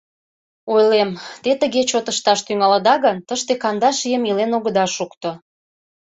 [0.73, 1.11] Ойлем:
[1.43, 5.31] «Те тыге чот ышташ тӱҥалыда гын, тыште кандаш ийым илен огыда шукто.